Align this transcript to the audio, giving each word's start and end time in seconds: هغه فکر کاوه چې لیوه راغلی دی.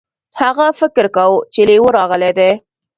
هغه 0.41 0.65
فکر 0.79 1.05
کاوه 1.15 1.39
چې 1.53 1.61
لیوه 1.69 1.89
راغلی 1.97 2.31
دی. 2.37 2.51